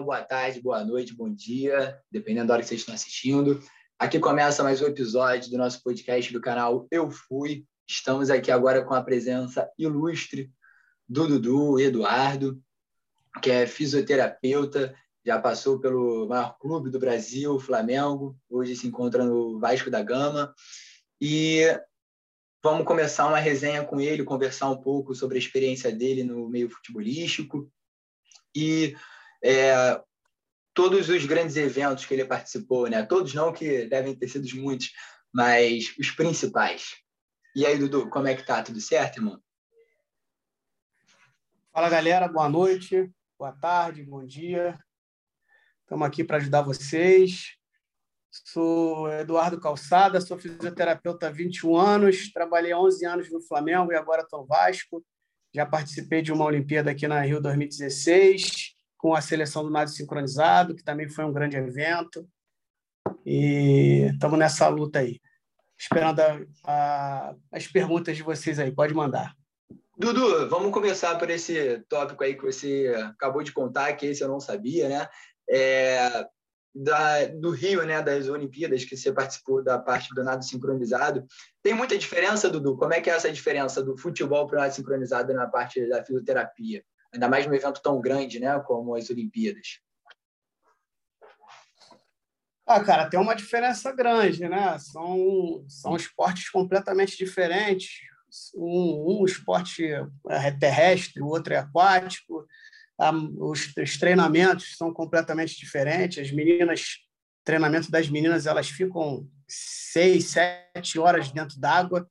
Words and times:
Pessoal, 0.00 0.04
boa 0.04 0.22
tarde, 0.22 0.60
boa 0.62 0.84
noite, 0.84 1.14
bom 1.14 1.28
dia, 1.28 2.00
dependendo 2.10 2.48
da 2.48 2.54
hora 2.54 2.62
que 2.62 2.68
vocês 2.68 2.80
estão 2.80 2.94
assistindo. 2.94 3.62
Aqui 3.98 4.18
começa 4.18 4.62
mais 4.62 4.80
um 4.80 4.86
episódio 4.86 5.50
do 5.50 5.58
nosso 5.58 5.82
podcast 5.82 6.32
do 6.32 6.40
canal 6.40 6.86
Eu 6.90 7.10
Fui. 7.10 7.66
Estamos 7.86 8.30
aqui 8.30 8.50
agora 8.50 8.82
com 8.82 8.94
a 8.94 9.02
presença 9.02 9.70
ilustre 9.78 10.50
do 11.08 11.26
Dudu 11.26 11.78
Eduardo, 11.78 12.62
que 13.42 13.50
é 13.50 13.66
fisioterapeuta, 13.66 14.94
já 15.24 15.38
passou 15.38 15.78
pelo 15.78 16.26
maior 16.26 16.56
clube 16.58 16.88
do 16.88 16.98
Brasil, 16.98 17.58
Flamengo, 17.60 18.36
hoje 18.48 18.76
se 18.76 18.86
encontra 18.86 19.24
no 19.24 19.58
Vasco 19.58 19.90
da 19.90 20.02
Gama. 20.02 20.54
E 21.20 21.66
vamos 22.62 22.86
começar 22.86 23.26
uma 23.26 23.38
resenha 23.38 23.84
com 23.84 24.00
ele, 24.00 24.24
conversar 24.24 24.70
um 24.70 24.80
pouco 24.80 25.14
sobre 25.14 25.36
a 25.36 25.40
experiência 25.40 25.92
dele 25.92 26.24
no 26.24 26.48
meio 26.48 26.70
futebolístico 26.70 27.70
e 28.54 28.96
é, 29.42 30.00
todos 30.74 31.08
os 31.08 31.24
grandes 31.26 31.56
eventos 31.56 32.06
que 32.06 32.14
ele 32.14 32.24
participou, 32.24 32.88
né? 32.88 33.02
Todos 33.04 33.34
não 33.34 33.52
que 33.52 33.86
devem 33.86 34.14
ter 34.14 34.28
sido 34.28 34.48
muitos, 34.60 34.92
mas 35.32 35.94
os 35.98 36.10
principais. 36.10 36.96
E 37.54 37.66
aí, 37.66 37.78
Dudu, 37.78 38.08
como 38.10 38.28
é 38.28 38.34
que 38.34 38.44
tá? 38.44 38.62
Tudo 38.62 38.80
certo, 38.80 39.18
irmão? 39.18 39.40
Fala, 41.72 41.88
galera. 41.88 42.28
Boa 42.28 42.48
noite, 42.48 43.10
boa 43.38 43.52
tarde, 43.52 44.02
bom 44.02 44.24
dia. 44.24 44.78
Estamos 45.82 46.06
aqui 46.06 46.22
para 46.22 46.36
ajudar 46.36 46.62
vocês. 46.62 47.56
Sou 48.30 49.12
Eduardo 49.12 49.60
Calçada, 49.60 50.20
sou 50.20 50.38
fisioterapeuta 50.38 51.26
há 51.26 51.30
21 51.30 51.76
anos, 51.76 52.32
trabalhei 52.32 52.72
11 52.72 53.04
anos 53.04 53.30
no 53.32 53.40
Flamengo 53.40 53.92
e 53.92 53.96
agora 53.96 54.22
estou 54.22 54.42
no 54.42 54.46
Vasco. 54.46 55.04
Já 55.52 55.66
participei 55.66 56.22
de 56.22 56.32
uma 56.32 56.44
Olimpíada 56.44 56.92
aqui 56.92 57.08
na 57.08 57.20
Rio 57.22 57.40
2016, 57.40 58.69
com 59.00 59.14
a 59.14 59.20
seleção 59.22 59.64
do 59.64 59.70
nado 59.70 59.88
sincronizado, 59.90 60.74
que 60.74 60.84
também 60.84 61.08
foi 61.08 61.24
um 61.24 61.32
grande 61.32 61.56
evento. 61.56 62.28
E 63.24 64.10
estamos 64.12 64.38
nessa 64.38 64.68
luta 64.68 64.98
aí. 64.98 65.18
Esperando 65.78 66.20
a, 66.20 66.38
a, 66.64 67.34
as 67.50 67.66
perguntas 67.66 68.14
de 68.14 68.22
vocês 68.22 68.58
aí. 68.58 68.70
Pode 68.70 68.92
mandar. 68.92 69.34
Dudu, 69.96 70.48
vamos 70.50 70.70
começar 70.70 71.16
por 71.18 71.30
esse 71.30 71.80
tópico 71.88 72.22
aí 72.22 72.34
que 72.34 72.44
você 72.44 72.92
acabou 73.06 73.42
de 73.42 73.52
contar, 73.52 73.94
que 73.94 74.06
esse 74.06 74.22
eu 74.22 74.28
não 74.28 74.38
sabia, 74.38 74.88
né? 74.88 75.08
É, 75.48 76.26
da, 76.74 77.26
do 77.26 77.50
Rio, 77.50 77.84
né, 77.86 78.02
das 78.02 78.28
Olimpíadas, 78.28 78.84
que 78.84 78.96
você 78.96 79.10
participou 79.12 79.64
da 79.64 79.78
parte 79.78 80.14
do 80.14 80.22
nado 80.22 80.44
sincronizado. 80.44 81.26
Tem 81.62 81.72
muita 81.72 81.96
diferença, 81.96 82.50
Dudu? 82.50 82.76
Como 82.76 82.92
é 82.92 83.00
que 83.00 83.08
é 83.08 83.14
essa 83.14 83.32
diferença 83.32 83.82
do 83.82 83.96
futebol 83.96 84.46
para 84.46 84.58
o 84.58 84.60
nado 84.60 84.74
sincronizado 84.74 85.32
na 85.32 85.46
parte 85.46 85.88
da 85.88 86.04
fisioterapia? 86.04 86.84
Ainda 87.12 87.28
mais 87.28 87.46
num 87.46 87.54
evento 87.54 87.80
tão 87.82 88.00
grande, 88.00 88.38
né, 88.38 88.58
como 88.60 88.94
as 88.94 89.10
Olimpíadas? 89.10 89.80
Ah, 92.66 92.84
cara, 92.84 93.08
tem 93.10 93.18
uma 93.18 93.34
diferença 93.34 93.90
grande, 93.90 94.48
né? 94.48 94.78
São, 94.78 95.64
são 95.68 95.96
esportes 95.96 96.48
completamente 96.50 97.16
diferentes. 97.16 97.90
Um, 98.54 99.22
um 99.22 99.24
esporte 99.24 99.84
é 100.28 100.50
terrestre, 100.52 101.20
o 101.20 101.26
outro 101.26 101.52
é 101.52 101.56
aquático. 101.56 102.46
Os, 103.38 103.74
os 103.76 103.98
treinamentos 103.98 104.76
são 104.76 104.94
completamente 104.94 105.58
diferentes. 105.58 106.24
As 106.24 106.30
meninas, 106.30 106.98
treinamento 107.44 107.90
das 107.90 108.08
meninas, 108.08 108.46
elas 108.46 108.68
ficam 108.68 109.28
seis, 109.48 110.26
sete 110.26 110.96
horas 110.96 111.32
dentro 111.32 111.58
d'água 111.58 112.08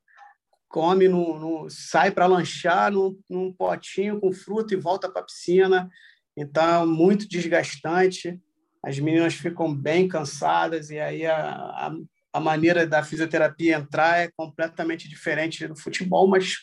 come, 0.70 1.10
no, 1.10 1.68
sai 1.70 2.12
para 2.12 2.28
lanchar 2.28 2.92
num, 2.92 3.20
num, 3.28 3.52
potinho 3.52 4.20
com 4.20 4.32
fruta 4.32 4.74
e 4.74 4.78
volta 4.78 5.10
para 5.10 5.22
a 5.22 5.26
piscina. 5.26 5.90
Então, 6.38 6.86
muito 6.88 7.28
desgastante. 7.28 8.40
As 8.82 8.98
meninas 9.00 9.34
ficam 9.34 9.76
bem 9.76 10.08
cansadas 10.08 10.90
e 10.92 11.00
aí 11.00 11.26
a, 11.26 11.56
a, 11.56 11.96
a 12.32 12.40
maneira 12.40 12.88
da 12.88 13.04
fisioterapia 13.04 13.76
entrar 13.76 14.20
é 14.20 14.32
completamente 14.38 15.10
diferente 15.10 15.68
do 15.68 15.76
futebol, 15.76 16.28
mas 16.28 16.56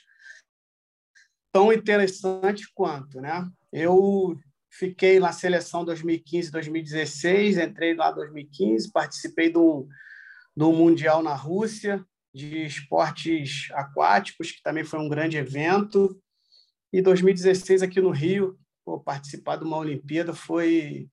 tão 1.53 1.73
interessante 1.73 2.71
quanto, 2.75 3.21
né? 3.21 3.47
Eu 3.73 4.39
fiquei 4.71 5.19
na 5.19 5.33
seleção 5.33 5.85
2015, 5.85 6.51
2016, 6.51 7.59
entrei 7.59 7.95
lá 7.95 8.11
2015, 8.13 8.93
participei 8.93 9.51
do, 9.51 9.89
do 10.57 10.73
mundial 10.73 11.23
na 11.23 11.35
Rússia, 11.35 12.05
de 12.37 12.67
esportes 12.67 13.69
aquáticos, 13.73 14.53
que 14.53 14.63
também 14.63 14.85
foi 14.85 15.01
um 15.01 15.09
grande 15.09 15.39
evento. 15.39 16.21
E 16.93 17.01
2016 17.01 17.83
aqui 17.83 17.99
no 17.99 18.11
Rio, 18.11 18.59
pô, 18.85 19.01
participar 19.01 19.57
de 19.57 19.65
uma 19.65 19.79
Olimpíada 19.79 20.35
foi 20.35 21.09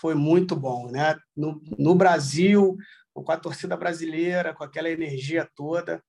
foi 0.00 0.14
muito 0.14 0.56
bom, 0.56 0.90
né? 0.90 1.16
No, 1.36 1.62
no 1.78 1.94
Brasil, 1.94 2.76
com 3.14 3.30
a 3.30 3.36
torcida 3.36 3.76
brasileira, 3.76 4.54
com 4.54 4.64
aquela 4.64 4.90
energia 4.90 5.48
toda, 5.54 6.02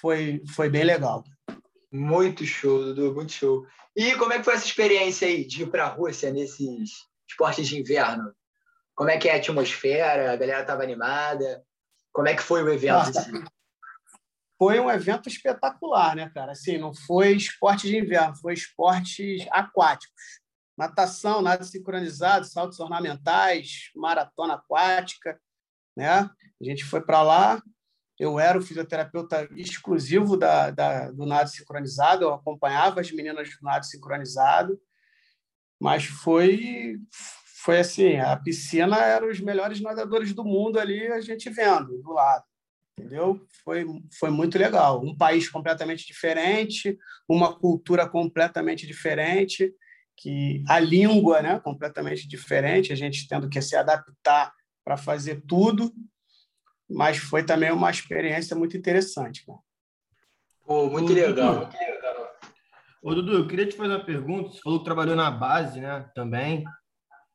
foi 0.00 0.42
foi 0.54 0.68
bem 0.68 0.84
legal. 0.84 1.24
Muito 1.90 2.44
show, 2.44 2.84
Dudu, 2.84 3.14
muito 3.14 3.32
show. 3.32 3.66
E 3.96 4.14
como 4.16 4.34
é 4.34 4.38
que 4.38 4.44
foi 4.44 4.54
essa 4.54 4.66
experiência 4.66 5.26
aí 5.26 5.46
de 5.46 5.62
ir 5.62 5.70
para 5.70 5.86
a 5.86 5.88
Rússia 5.88 6.30
nesses 6.30 6.90
esportes 7.26 7.66
de 7.66 7.80
inverno? 7.80 8.32
Como 8.94 9.08
é 9.08 9.16
que 9.16 9.28
é 9.28 9.32
a 9.32 9.36
atmosfera? 9.36 10.30
A 10.30 10.36
galera 10.36 10.60
estava 10.60 10.82
animada? 10.82 11.64
Como 12.12 12.28
é 12.28 12.34
que 12.34 12.42
foi 12.42 12.62
o 12.62 12.68
evento? 12.68 12.92
Nossa, 12.92 13.30
foi 14.58 14.80
um 14.80 14.90
evento 14.90 15.28
espetacular, 15.28 16.16
né, 16.16 16.28
cara? 16.34 16.52
Assim, 16.52 16.76
não 16.76 16.92
foi 16.92 17.32
esporte 17.36 17.86
de 17.86 17.96
inverno, 17.96 18.36
foi 18.36 18.54
esportes 18.54 19.46
aquáticos. 19.52 20.40
Natação, 20.76 21.40
nada 21.40 21.62
sincronizado, 21.64 22.44
saltos 22.44 22.80
ornamentais, 22.80 23.90
maratona 23.94 24.54
aquática, 24.54 25.40
né? 25.96 26.10
A 26.10 26.64
gente 26.64 26.84
foi 26.84 27.00
para 27.00 27.22
lá. 27.22 27.62
Eu 28.18 28.40
era 28.40 28.58
o 28.58 28.62
fisioterapeuta 28.62 29.48
exclusivo 29.56 30.36
da, 30.36 30.72
da, 30.72 31.10
do 31.12 31.24
nado 31.24 31.48
sincronizado, 31.48 32.24
eu 32.24 32.34
acompanhava 32.34 33.00
as 33.00 33.12
meninas 33.12 33.48
do 33.48 33.62
nado 33.62 33.86
sincronizado, 33.86 34.80
mas 35.80 36.04
foi 36.04 36.96
foi 37.64 37.80
assim, 37.80 38.16
a 38.16 38.36
piscina 38.36 38.98
era 38.98 39.28
os 39.28 39.40
melhores 39.40 39.80
nadadores 39.80 40.32
do 40.32 40.44
mundo 40.44 40.80
ali, 40.80 41.06
a 41.08 41.20
gente 41.20 41.50
vendo 41.50 42.00
do 42.02 42.12
lado 42.12 42.47
entendeu? 42.98 43.46
Foi, 43.64 43.86
foi 44.18 44.30
muito 44.30 44.58
legal. 44.58 45.02
Um 45.02 45.16
país 45.16 45.48
completamente 45.48 46.06
diferente, 46.06 46.98
uma 47.28 47.58
cultura 47.58 48.08
completamente 48.08 48.86
diferente, 48.86 49.72
que 50.16 50.62
a 50.68 50.80
língua, 50.80 51.40
né, 51.40 51.60
completamente 51.60 52.26
diferente, 52.26 52.92
a 52.92 52.96
gente 52.96 53.28
tendo 53.28 53.48
que 53.48 53.62
se 53.62 53.76
adaptar 53.76 54.52
para 54.84 54.96
fazer 54.96 55.42
tudo, 55.46 55.92
mas 56.90 57.18
foi 57.18 57.44
também 57.44 57.70
uma 57.70 57.90
experiência 57.90 58.56
muito 58.56 58.76
interessante, 58.76 59.44
cara. 59.46 59.58
Pô, 60.66 60.90
muito 60.90 61.12
Ô, 61.12 61.14
legal. 61.14 61.66
Dudu, 61.66 61.78
Ô, 63.02 63.14
Dudu, 63.14 63.32
eu 63.32 63.46
queria 63.46 63.66
te 63.66 63.76
fazer 63.76 63.94
uma 63.94 64.04
pergunta. 64.04 64.50
Você 64.50 64.60
falou 64.60 64.80
que 64.80 64.84
trabalhou 64.84 65.14
na 65.14 65.30
base, 65.30 65.80
né, 65.80 66.10
também. 66.14 66.64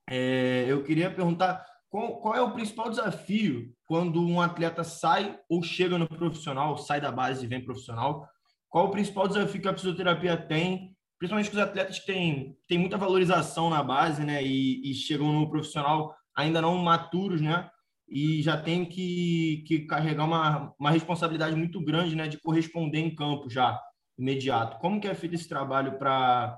É, 0.09 0.65
eu 0.67 0.83
queria 0.83 1.09
perguntar 1.09 1.65
qual, 1.93 2.17
qual, 2.17 2.35
é 2.35 2.41
o 2.41 2.49
principal 2.49 2.89
desafio 2.89 3.71
quando 3.85 4.19
um 4.19 4.41
atleta 4.41 4.83
sai 4.83 5.37
ou 5.47 5.61
chega 5.61 5.95
no 5.95 6.07
profissional, 6.07 6.75
sai 6.75 6.99
da 6.99 7.11
base 7.11 7.45
e 7.45 7.47
vem 7.47 7.63
profissional? 7.63 8.27
Qual 8.67 8.87
o 8.87 8.89
principal 8.89 9.27
desafio 9.27 9.61
que 9.61 9.67
a 9.67 9.75
fisioterapia 9.75 10.35
tem, 10.35 10.97
principalmente 11.19 11.51
com 11.51 11.57
os 11.57 11.61
atletas 11.61 11.99
que 11.99 12.07
têm, 12.07 12.57
têm 12.67 12.79
muita 12.79 12.97
valorização 12.97 13.69
na 13.69 13.83
base, 13.83 14.25
né? 14.25 14.43
E, 14.43 14.89
e 14.89 14.95
chegam 14.95 15.31
no 15.31 15.47
profissional 15.47 16.15
ainda 16.35 16.59
não 16.59 16.75
maturos, 16.79 17.39
né? 17.39 17.69
E 18.09 18.41
já 18.41 18.59
tem 18.59 18.85
que, 18.85 19.63
que 19.67 19.85
carregar 19.85 20.25
uma, 20.25 20.73
uma 20.79 20.89
responsabilidade 20.89 21.55
muito 21.55 21.79
grande, 21.79 22.15
né? 22.15 22.27
De 22.27 22.41
corresponder 22.41 23.01
em 23.01 23.13
campo 23.13 23.51
já, 23.51 23.79
imediato. 24.17 24.79
Como 24.79 24.99
que 24.99 25.07
é 25.07 25.13
feito 25.13 25.35
esse 25.35 25.47
trabalho 25.47 25.99
para 25.99 26.57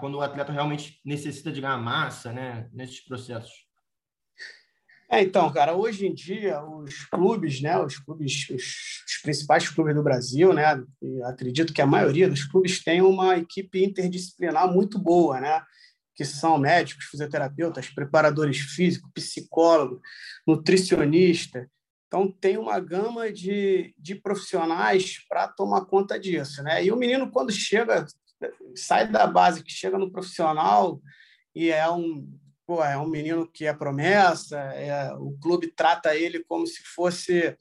quando 0.00 0.14
o 0.14 0.22
atleta 0.22 0.50
realmente 0.50 0.98
necessita 1.04 1.52
de 1.52 1.60
ganhar 1.60 1.76
massa, 1.76 2.32
né? 2.32 2.70
Nesses 2.72 3.04
processos? 3.04 3.69
É, 5.12 5.22
então, 5.22 5.52
cara, 5.52 5.74
hoje 5.74 6.06
em 6.06 6.14
dia 6.14 6.62
os 6.62 7.04
clubes, 7.06 7.60
né, 7.60 7.76
os 7.76 7.98
clubes, 7.98 8.48
os, 8.48 9.20
principais 9.22 9.68
clubes 9.68 9.92
do 9.92 10.04
Brasil, 10.04 10.52
né, 10.52 10.80
acredito 11.24 11.72
que 11.72 11.82
a 11.82 11.86
maioria 11.86 12.28
dos 12.28 12.44
clubes 12.44 12.82
tem 12.82 13.02
uma 13.02 13.36
equipe 13.36 13.84
interdisciplinar 13.84 14.72
muito 14.72 15.00
boa, 15.00 15.40
né, 15.40 15.62
que 16.14 16.24
são 16.24 16.56
médicos, 16.58 17.06
fisioterapeutas, 17.06 17.88
preparadores 17.88 18.58
físicos, 18.58 19.10
psicólogos, 19.12 20.00
nutricionista. 20.46 21.68
Então 22.06 22.30
tem 22.30 22.56
uma 22.56 22.78
gama 22.78 23.32
de, 23.32 23.92
de 23.98 24.14
profissionais 24.14 25.24
para 25.28 25.48
tomar 25.48 25.86
conta 25.86 26.20
disso, 26.20 26.62
né? 26.62 26.84
E 26.84 26.92
o 26.92 26.96
menino 26.96 27.30
quando 27.30 27.52
chega, 27.52 28.04
sai 28.74 29.08
da 29.10 29.26
base, 29.26 29.62
que 29.62 29.72
chega 29.72 29.96
no 29.96 30.10
profissional 30.10 31.00
e 31.54 31.70
é 31.70 31.88
um 31.90 32.28
pô, 32.70 32.84
é 32.84 32.96
um 32.96 33.08
menino 33.08 33.48
que 33.48 33.66
é 33.66 33.74
promessa, 33.74 34.56
é, 34.56 35.12
o 35.14 35.36
clube 35.42 35.72
trata 35.74 36.14
ele 36.14 36.44
como 36.44 36.64
se 36.68 36.80
fosse 36.84 37.56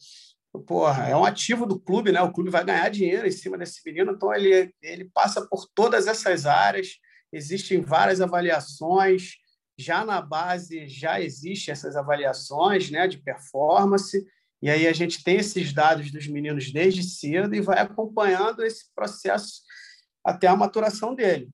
porra, 0.67 1.09
é 1.09 1.15
um 1.15 1.25
ativo 1.25 1.65
do 1.65 1.79
clube, 1.79 2.11
né? 2.11 2.21
O 2.21 2.31
clube 2.31 2.51
vai 2.51 2.63
ganhar 2.63 2.87
dinheiro 2.89 3.25
em 3.25 3.31
cima 3.31 3.57
desse 3.57 3.81
menino, 3.83 4.11
então 4.11 4.31
ele, 4.31 4.71
ele 4.79 5.05
passa 5.05 5.47
por 5.47 5.67
todas 5.73 6.05
essas 6.05 6.45
áreas, 6.45 6.99
existem 7.33 7.81
várias 7.81 8.21
avaliações, 8.21 9.31
já 9.75 10.05
na 10.05 10.21
base 10.21 10.87
já 10.87 11.19
existe 11.19 11.71
essas 11.71 11.95
avaliações 11.95 12.91
né, 12.91 13.07
de 13.07 13.17
performance, 13.17 14.23
e 14.61 14.69
aí 14.69 14.85
a 14.85 14.93
gente 14.93 15.23
tem 15.23 15.37
esses 15.37 15.73
dados 15.73 16.11
dos 16.11 16.27
meninos 16.27 16.71
desde 16.71 17.01
cedo 17.01 17.55
e 17.55 17.61
vai 17.61 17.79
acompanhando 17.79 18.63
esse 18.63 18.93
processo 18.93 19.63
até 20.23 20.45
a 20.45 20.55
maturação 20.55 21.15
dele. 21.15 21.49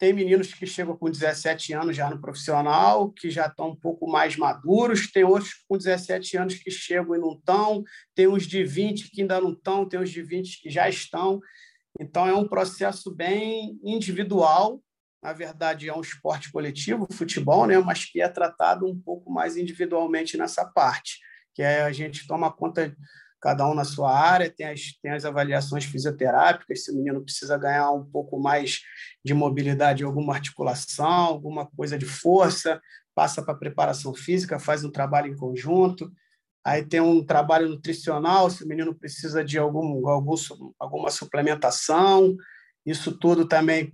Tem 0.00 0.14
meninos 0.14 0.54
que 0.54 0.66
chegam 0.66 0.96
com 0.96 1.10
17 1.10 1.74
anos 1.74 1.94
já 1.94 2.08
no 2.08 2.18
profissional, 2.18 3.12
que 3.12 3.30
já 3.30 3.48
estão 3.48 3.68
um 3.68 3.76
pouco 3.76 4.10
mais 4.10 4.34
maduros, 4.34 5.12
tem 5.12 5.24
outros 5.24 5.62
com 5.68 5.76
17 5.76 6.38
anos 6.38 6.54
que 6.54 6.70
chegam 6.70 7.14
e 7.14 7.18
não 7.18 7.34
estão, 7.34 7.84
tem 8.14 8.26
uns 8.26 8.46
de 8.46 8.64
20 8.64 9.10
que 9.10 9.20
ainda 9.20 9.38
não 9.38 9.52
estão, 9.52 9.86
tem 9.86 10.00
uns 10.00 10.08
de 10.08 10.22
20 10.22 10.62
que 10.62 10.70
já 10.70 10.88
estão. 10.88 11.38
Então, 12.00 12.26
é 12.26 12.32
um 12.32 12.48
processo 12.48 13.14
bem 13.14 13.78
individual. 13.84 14.82
Na 15.22 15.34
verdade, 15.34 15.90
é 15.90 15.94
um 15.94 16.00
esporte 16.00 16.50
coletivo, 16.50 17.06
futebol, 17.12 17.66
né? 17.66 17.78
mas 17.78 18.06
que 18.06 18.22
é 18.22 18.28
tratado 18.28 18.86
um 18.86 18.98
pouco 18.98 19.30
mais 19.30 19.58
individualmente 19.58 20.38
nessa 20.38 20.64
parte, 20.64 21.18
que 21.54 21.60
é 21.60 21.82
a 21.82 21.92
gente 21.92 22.26
toma 22.26 22.50
conta 22.50 22.96
cada 23.40 23.66
um 23.68 23.74
na 23.74 23.84
sua 23.84 24.16
área, 24.16 24.50
tem 24.50 24.66
as, 24.66 24.92
tem 25.02 25.12
as 25.12 25.24
avaliações 25.24 25.84
fisioterápicas, 25.84 26.84
se 26.84 26.92
o 26.92 26.96
menino 26.96 27.22
precisa 27.22 27.56
ganhar 27.56 27.90
um 27.90 28.04
pouco 28.04 28.38
mais 28.38 28.80
de 29.24 29.32
mobilidade, 29.32 30.04
alguma 30.04 30.34
articulação, 30.34 31.24
alguma 31.24 31.66
coisa 31.66 31.96
de 31.96 32.04
força, 32.04 32.80
passa 33.14 33.42
para 33.42 33.54
preparação 33.54 34.14
física, 34.14 34.58
faz 34.58 34.84
um 34.84 34.90
trabalho 34.90 35.32
em 35.32 35.36
conjunto. 35.36 36.12
Aí 36.64 36.84
tem 36.84 37.00
um 37.00 37.24
trabalho 37.24 37.68
nutricional, 37.68 38.50
se 38.50 38.62
o 38.64 38.68
menino 38.68 38.94
precisa 38.94 39.42
de 39.42 39.58
algum, 39.58 40.06
algum 40.06 40.34
alguma 40.78 41.10
suplementação, 41.10 42.36
isso 42.84 43.12
tudo 43.12 43.46
também, 43.46 43.92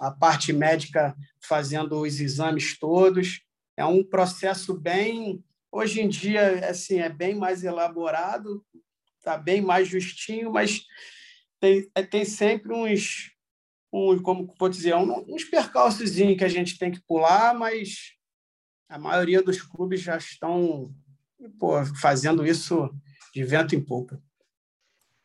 a 0.00 0.10
parte 0.10 0.52
médica 0.52 1.14
fazendo 1.40 2.00
os 2.00 2.20
exames 2.20 2.78
todos. 2.78 3.40
É 3.76 3.84
um 3.84 4.02
processo 4.02 4.78
bem 4.78 5.44
Hoje 5.70 6.00
em 6.00 6.08
dia, 6.08 6.68
assim, 6.68 7.00
é 7.00 7.08
bem 7.08 7.34
mais 7.34 7.64
elaborado, 7.64 8.64
está 9.18 9.36
bem 9.36 9.60
mais 9.60 9.88
justinho, 9.88 10.52
mas 10.52 10.84
tem, 11.60 11.90
é, 11.94 12.02
tem 12.02 12.24
sempre 12.24 12.72
uns, 12.72 13.32
uns, 13.92 14.20
como 14.20 14.54
vou 14.58 14.68
dizer, 14.68 14.94
uns 14.94 15.44
percalços 15.44 16.14
que 16.14 16.44
a 16.44 16.48
gente 16.48 16.78
tem 16.78 16.90
que 16.90 17.02
pular, 17.02 17.54
mas 17.54 18.12
a 18.88 18.98
maioria 18.98 19.42
dos 19.42 19.60
clubes 19.60 20.00
já 20.00 20.16
estão 20.16 20.94
pô, 21.58 21.84
fazendo 22.00 22.46
isso 22.46 22.88
de 23.34 23.44
vento 23.44 23.74
em 23.74 23.84
polpa. 23.84 24.22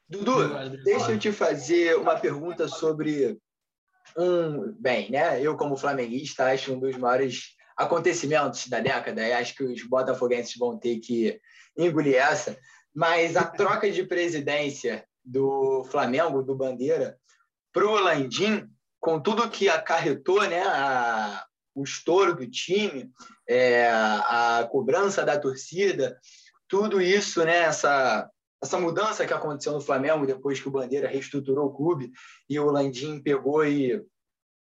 Dudu, 0.09 0.49
deixa 0.83 1.13
eu 1.13 1.19
te 1.19 1.31
fazer 1.31 1.95
uma 1.95 2.19
pergunta 2.19 2.67
sobre 2.67 3.39
um. 4.17 4.73
Bem, 4.73 5.09
né? 5.09 5.41
Eu, 5.41 5.55
como 5.55 5.77
flamenguista, 5.77 6.51
acho 6.51 6.73
um 6.73 6.79
dos 6.79 6.97
maiores 6.97 7.55
acontecimentos 7.77 8.67
da 8.67 8.79
década, 8.79 9.25
e 9.25 9.33
acho 9.33 9.55
que 9.55 9.63
os 9.63 9.83
botafoguenses 9.83 10.55
vão 10.57 10.77
ter 10.77 10.99
que 10.99 11.39
engolir 11.77 12.15
essa, 12.15 12.57
mas 12.93 13.35
a 13.35 13.43
troca 13.45 13.89
de 13.89 14.03
presidência 14.03 15.05
do 15.23 15.83
Flamengo, 15.85 16.41
do 16.41 16.55
Bandeira, 16.55 17.17
para 17.73 17.85
o 17.85 17.99
Landim, 17.99 18.67
com 18.99 19.19
tudo 19.19 19.49
que 19.49 19.69
acarretou 19.69 20.41
né, 20.47 20.61
a, 20.61 21.45
o 21.73 21.83
estouro 21.83 22.35
do 22.35 22.49
time, 22.49 23.11
é, 23.47 23.89
a 23.89 24.67
cobrança 24.71 25.23
da 25.23 25.39
torcida, 25.39 26.19
tudo 26.67 27.01
isso, 27.01 27.43
né, 27.43 27.59
essa, 27.59 28.29
essa 28.61 28.79
mudança 28.79 29.25
que 29.25 29.33
aconteceu 29.33 29.73
no 29.73 29.81
Flamengo 29.81 30.25
depois 30.25 30.59
que 30.59 30.67
o 30.67 30.71
Bandeira 30.71 31.07
reestruturou 31.07 31.67
o 31.67 31.73
clube 31.73 32.11
e 32.49 32.59
o 32.59 32.69
Landim 32.69 33.21
pegou 33.21 33.65
e 33.65 34.03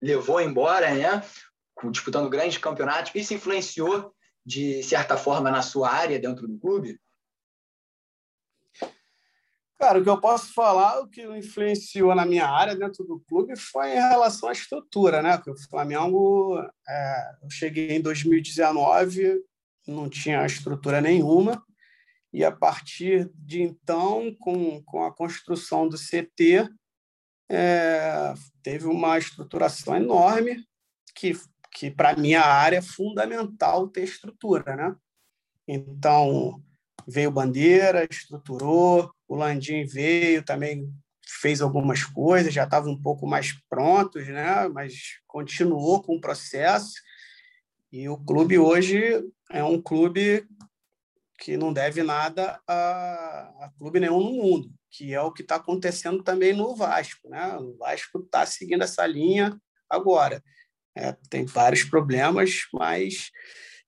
levou 0.03 0.41
embora, 0.41 0.93
né? 0.95 1.23
Disputando 1.91 2.31
grandes 2.31 2.59
campeonatos. 2.59 3.13
Isso 3.15 3.35
influenciou, 3.35 4.15
de 4.45 4.83
certa 4.83 5.17
forma, 5.17 5.51
na 5.51 5.63
sua 5.63 5.91
área 5.91 6.19
dentro 6.19 6.47
do 6.47 6.59
clube? 6.59 6.99
Cara, 9.79 9.99
o 9.99 10.03
que 10.03 10.09
eu 10.09 10.21
posso 10.21 10.53
falar, 10.55 11.01
o 11.01 11.09
que 11.09 11.23
influenciou 11.37 12.15
na 12.15 12.25
minha 12.25 12.47
área 12.47 12.77
dentro 12.77 13.05
do 13.05 13.21
clube 13.21 13.55
foi 13.59 13.91
em 13.91 14.09
relação 14.09 14.49
à 14.49 14.53
estrutura, 14.53 15.21
né? 15.21 15.37
Porque 15.37 15.51
o 15.51 15.69
Flamengo, 15.69 16.59
é, 16.89 17.37
eu 17.43 17.51
cheguei 17.51 17.91
em 17.91 18.01
2019, 18.01 19.43
não 19.87 20.09
tinha 20.09 20.47
estrutura 20.47 21.01
nenhuma, 21.01 21.63
e 22.33 22.45
a 22.45 22.51
partir 22.51 23.31
de 23.35 23.63
então, 23.63 24.35
com, 24.41 24.83
com 24.85 25.05
a 25.05 25.15
construção 25.15 25.89
do 25.89 25.97
CT, 25.99 26.69
é, 27.51 28.35
teve 28.63 28.87
uma 28.87 29.19
estruturação 29.19 29.95
enorme 29.97 30.65
que 31.15 31.33
que 31.75 31.91
para 31.91 32.17
minha 32.17 32.41
área 32.41 32.79
é 32.79 32.83
fundamental 32.83 33.89
ter 33.89 34.05
estrutura, 34.05 34.77
né? 34.77 34.97
Então, 35.67 36.63
veio 37.07 37.33
Bandeira, 37.33 38.07
estruturou, 38.09 39.13
o 39.27 39.35
Landim 39.35 39.85
veio, 39.85 40.45
também 40.45 40.89
fez 41.41 41.61
algumas 41.61 42.05
coisas, 42.05 42.55
já 42.55 42.65
estava 42.65 42.89
um 42.89 43.01
pouco 43.01 43.27
mais 43.27 43.53
prontos, 43.69 44.27
né? 44.29 44.69
Mas 44.69 45.19
continuou 45.27 46.01
com 46.01 46.17
o 46.17 46.21
processo. 46.21 46.95
E 47.91 48.09
o 48.09 48.19
clube 48.19 48.57
hoje 48.59 49.25
é 49.51 49.65
um 49.65 49.83
clube 49.83 50.47
que 51.39 51.57
não 51.57 51.73
deve 51.73 52.03
nada 52.05 52.61
a, 52.69 53.65
a 53.65 53.73
clube 53.77 53.99
nenhum 53.99 54.21
no 54.21 54.31
mundo, 54.31 54.71
que 54.91 55.13
é 55.13 55.21
o 55.21 55.33
que 55.33 55.43
está 55.43 55.57
acontecendo 55.57 56.23
também 56.23 56.53
no 56.53 56.77
Vasco, 56.77 57.29
né? 57.29 57.57
O 57.57 57.77
Vasco 57.77 58.21
está 58.21 58.47
seguindo 58.47 58.85
essa 58.85 59.05
linha 59.07 59.59
agora. 59.91 60.43
É, 60.97 61.13
tem 61.29 61.45
vários 61.45 61.83
problemas, 61.83 62.67
mas 62.73 63.31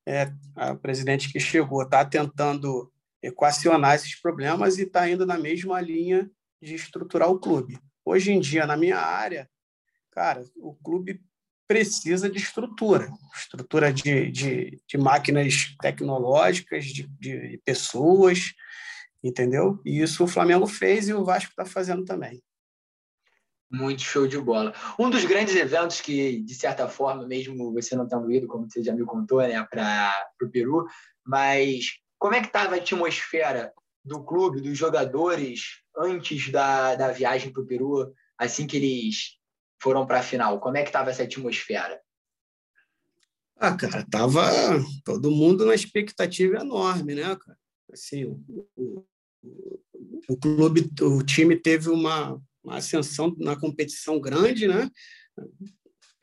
é, 0.07 0.33
a 0.55 0.75
presidente 0.75 1.33
que 1.33 1.39
chegou 1.39 1.83
está 1.83 2.05
tentando 2.05 2.93
equacionar 3.23 3.95
esses 3.95 4.15
problemas 4.21 4.79
e 4.79 4.83
está 4.83 5.09
indo 5.09 5.27
na 5.27 5.39
mesma 5.39 5.81
linha 5.81 6.31
de 6.61 6.75
estruturar 6.75 7.29
o 7.31 7.39
clube. 7.39 7.79
Hoje 8.05 8.33
em 8.33 8.41
dia, 8.41 8.67
na 8.67 8.77
minha 8.77 8.99
área, 8.99 9.49
cara, 10.11 10.45
o 10.57 10.75
clube 10.75 11.21
precisa 11.67 12.31
de 12.31 12.39
estrutura, 12.39 13.11
estrutura 13.35 13.93
de, 13.93 14.31
de, 14.31 14.81
de 14.87 14.99
máquinas 14.99 15.75
tecnológicas, 15.81 16.85
de, 16.85 17.09
de 17.19 17.61
pessoas, 17.65 18.55
entendeu? 19.23 19.81
E 19.85 20.01
isso 20.01 20.23
o 20.23 20.29
Flamengo 20.29 20.67
fez 20.67 21.09
e 21.09 21.13
o 21.13 21.25
Vasco 21.25 21.51
está 21.51 21.65
fazendo 21.65 22.05
também. 22.05 22.41
Muito 23.71 24.03
show 24.03 24.29
de 24.29 24.39
bola. 24.39 24.73
Um 24.99 25.11
dos 25.11 25.25
grandes 25.25 25.57
eventos 25.57 26.01
que, 26.01 26.41
de 26.41 26.55
certa 26.55 26.89
forma, 26.89 27.27
mesmo 27.27 27.73
você 27.73 27.97
não 27.97 28.07
tendo 28.07 28.31
ido, 28.31 28.47
como 28.47 28.71
você 28.71 28.83
já 28.83 28.95
me 28.95 29.05
contou, 29.05 29.41
né, 29.41 29.63
para 29.65 30.13
o 30.41 30.49
Peru, 30.49 30.87
mas 31.25 31.99
como 32.19 32.35
é 32.35 32.41
que 32.41 32.47
estava 32.47 32.75
a 32.75 32.79
atmosfera 32.79 33.73
do 34.05 34.23
clube, 34.23 34.61
dos 34.61 34.79
jogadores, 34.79 35.83
antes 35.97 36.51
da, 36.51 36.95
da 36.95 37.11
viagem 37.11 37.53
para 37.53 37.63
o 37.63 37.67
Peru, 37.67 38.13
assim 38.39 38.67
que 38.67 38.77
eles 38.77 39.37
foram 39.83 40.07
para 40.07 40.21
a 40.21 40.23
final? 40.23 40.61
Como 40.61 40.77
é 40.77 40.83
que 40.83 40.89
estava 40.89 41.11
essa 41.11 41.25
atmosfera? 41.25 42.01
Ah, 43.57 43.77
cara, 43.77 44.07
tava 44.09 44.45
todo 45.05 45.31
mundo 45.31 45.67
na 45.67 45.75
expectativa 45.75 46.59
enorme, 46.59 47.15
né, 47.15 47.35
cara? 47.37 47.59
Assim, 47.93 48.25
o, 48.25 48.69
o, 48.77 49.07
o 50.29 50.37
clube, 50.37 50.91
o 51.01 51.23
time 51.23 51.57
teve 51.57 51.89
uma 51.89 52.41
uma 52.67 52.79
ascensão 52.79 53.35
na 53.39 53.55
competição 53.55 54.21
grande, 54.21 54.67
né? 54.67 54.91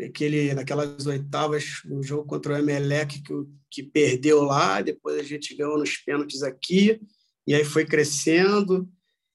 Aquele, 0.01 0.53
naquelas 0.53 1.05
oitavas, 1.05 1.81
no 1.85 2.03
jogo 2.03 2.27
contra 2.27 2.53
o 2.53 2.57
Emelec, 2.57 3.21
que, 3.21 3.33
que 3.71 3.83
perdeu 3.83 4.43
lá, 4.43 4.81
depois 4.81 5.17
a 5.17 5.23
gente 5.23 5.55
ganhou 5.55 5.77
nos 5.77 5.95
pênaltis 5.97 6.43
aqui, 6.43 6.99
e 7.47 7.55
aí 7.55 7.63
foi 7.63 7.85
crescendo, 7.85 8.89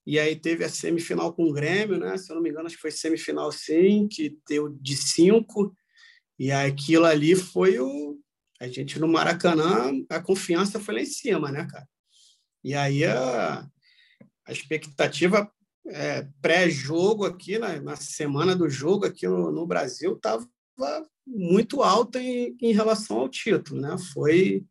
e 0.06 0.18
aí 0.18 0.36
teve 0.36 0.64
a 0.64 0.68
semifinal 0.68 1.32
com 1.32 1.44
o 1.44 1.52
Grêmio, 1.52 1.98
né? 1.98 2.16
Se 2.18 2.30
eu 2.30 2.36
não 2.36 2.42
me 2.42 2.50
engano, 2.50 2.66
acho 2.66 2.76
que 2.76 2.82
foi 2.82 2.90
semifinal 2.90 3.50
sim, 3.50 4.06
que 4.06 4.36
deu 4.46 4.68
de 4.68 4.96
cinco, 4.96 5.74
e 6.38 6.52
aquilo 6.52 7.06
ali 7.06 7.34
foi 7.34 7.78
o. 7.78 8.18
A 8.60 8.68
gente 8.68 8.98
no 8.98 9.08
Maracanã, 9.08 9.92
a 10.10 10.20
confiança 10.20 10.80
foi 10.80 10.94
lá 10.94 11.00
em 11.00 11.06
cima, 11.06 11.50
né, 11.50 11.66
cara? 11.70 11.88
E 12.62 12.74
aí 12.74 13.04
a, 13.04 13.66
a 14.46 14.52
expectativa 14.52 15.50
é, 15.88 16.26
pré-jogo 16.40 17.24
aqui, 17.24 17.58
na, 17.58 17.80
na, 17.80 17.96
semana 17.96 18.54
do 18.54 18.68
jogo 18.68 19.06
aqui 19.06 19.26
no, 19.26 19.50
no 19.50 19.66
Brasil, 19.66 20.14
estava 20.14 20.46
muito 21.26 21.82
alta 21.82 22.20
em, 22.20 22.56
em, 22.60 22.72
relação 22.72 23.18
ao 23.18 23.28
título. 23.28 23.80
Né? 23.80 23.96
Foi 24.12 24.64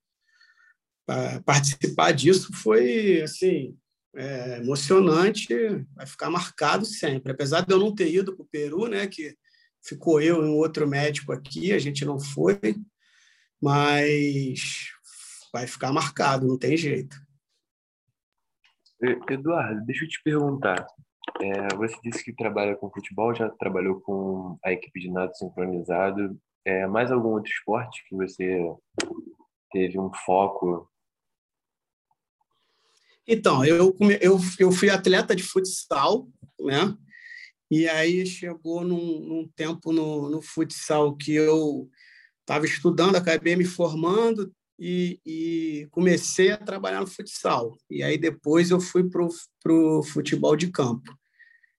participar 1.46 2.12
disso 2.12 2.52
foi 2.52 3.22
assim 3.22 3.78
é, 4.16 4.58
emocionante, 4.58 5.48
vai 5.96 6.06
ficar 6.06 6.30
marcado 6.30 6.86
sempre. 6.86 7.32
Apesar 7.32 7.62
de 7.62 7.74
eu 7.74 7.80
não 7.80 7.94
ter 7.94 8.12
ido 8.12 8.36
para 8.36 8.44
o 8.44 8.48
Peru, 8.48 8.88
né, 8.88 9.08
que 9.08 9.36
ficou 9.82 10.20
eu 10.20 10.44
e 10.44 10.50
um 10.50 10.56
outro 10.56 10.88
médico 10.88 11.32
aqui, 11.32 11.72
a 11.72 11.80
gente 11.80 12.04
não 12.04 12.20
foi, 12.20 12.60
mas 13.62 14.90
vai 15.54 15.68
ficar 15.68 15.94
marcado, 15.94 16.48
não 16.48 16.58
tem 16.58 16.76
jeito. 16.76 17.16
Eduardo, 19.30 19.86
deixa 19.86 20.06
eu 20.06 20.10
te 20.10 20.22
perguntar. 20.24 20.86
É, 21.42 21.76
você 21.76 21.96
disse 22.04 22.24
que 22.24 22.34
trabalha 22.34 22.76
com 22.76 22.90
futebol, 22.90 23.36
já 23.36 23.50
trabalhou 23.50 24.00
com 24.02 24.58
a 24.64 24.72
equipe 24.72 25.00
de 25.00 25.12
nado 25.12 25.36
sincronizado. 25.36 26.38
é, 26.66 26.88
mais 26.88 27.12
algum 27.12 27.30
outro 27.30 27.52
esporte 27.52 28.04
que 28.08 28.16
você 28.16 28.60
teve 29.72 30.00
um 30.00 30.12
foco? 30.26 30.90
Então, 33.28 33.64
eu, 33.66 33.96
eu, 34.22 34.40
eu 34.58 34.72
fui 34.72 34.90
atleta 34.90 35.36
de 35.36 35.44
futsal, 35.44 36.28
né? 36.60 36.98
E 37.70 37.88
aí 37.88 38.26
chegou 38.26 38.84
num, 38.84 39.20
num 39.20 39.48
tempo 39.56 39.92
no, 39.92 40.30
no 40.30 40.42
futsal 40.42 41.16
que 41.16 41.34
eu 41.34 41.90
estava 42.40 42.66
estudando, 42.66 43.18
acabei 43.18 43.58
me 43.58 43.66
formando 43.66 44.54
e, 44.80 45.20
e, 45.26 45.88
comecei 45.92 46.52
a 46.52 46.58
trabalhar 46.58 47.02
no 47.02 47.08
futsal. 47.08 47.78
E 47.90 48.04
aí 48.04 48.18
depois 48.18 48.70
eu 48.70 48.80
fui 48.80 49.10
para 49.10 49.24
o 49.74 50.04
futebol 50.04 50.56
de 50.56 50.70
campo. 50.70 51.18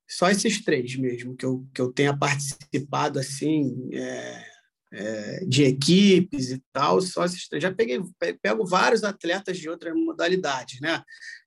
Só 0.08 0.30
esses 0.30 0.64
três 0.64 0.96
mesmo 0.96 1.36
que 1.36 1.44
eu, 1.44 1.66
que 1.74 1.80
eu 1.80 1.92
tenha 1.92 2.16
participado 2.16 3.18
assim 3.18 3.90
é, 3.92 4.44
é, 4.92 5.44
de 5.46 5.64
equipes 5.64 6.50
e 6.50 6.62
tal, 6.72 7.00
só 7.00 7.24
esses 7.24 7.46
três. 7.46 7.62
Já 7.62 7.72
peguei, 7.72 8.00
pego 8.42 8.66
vários 8.66 9.04
atletas 9.04 9.58
de 9.58 9.68
outras 9.68 9.94
modalidades, 9.94 10.80
né? 10.80 11.02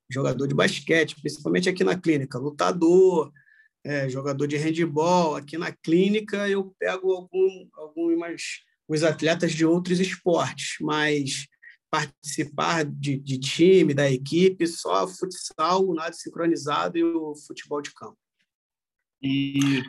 Jogador 0.10 0.48
de 0.48 0.54
basquete, 0.54 1.20
principalmente 1.22 1.70
aqui 1.70 1.84
na 1.84 2.00
clínica, 2.00 2.38
lutador, 2.38 3.32
é, 3.84 4.08
jogador 4.08 4.46
de 4.46 4.58
handball. 4.58 5.36
Aqui 5.36 5.58
na 5.58 5.72
clínica 5.72 6.48
eu 6.48 6.74
pego 6.78 7.12
algum, 7.14 7.68
algumas 7.74 8.62
os 8.94 9.04
atletas 9.04 9.54
de 9.54 9.66
outros 9.66 10.00
esportes, 10.00 10.78
mas 10.82 11.48
participar 11.90 12.86
de, 12.86 13.18
de 13.18 13.40
time, 13.40 13.94
da 13.94 14.10
equipe, 14.10 14.66
só 14.68 15.08
futsal, 15.08 15.86
o 15.86 15.94
nado 15.94 16.16
sincronizado 16.16 16.98
e 16.98 17.04
o 17.04 17.36
futebol 17.36 17.82
de 17.82 17.94
campo. 17.94 18.18
E, 19.22 19.84